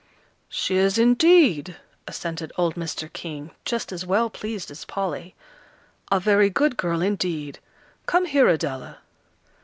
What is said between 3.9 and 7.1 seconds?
as well pleased as Polly. "A very good girl,